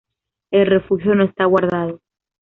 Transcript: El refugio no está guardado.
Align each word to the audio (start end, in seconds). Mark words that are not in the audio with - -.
El 0.51 0.65
refugio 0.65 1.13
no 1.13 1.25
está 1.25 1.45
guardado. 1.45 2.01